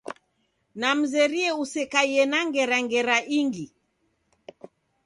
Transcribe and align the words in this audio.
Namzerie 0.79 1.51
usekaie 1.63 2.23
na 2.31 2.39
ngera 2.47 2.77
ngera 2.85 3.17
ingi. 3.39 3.65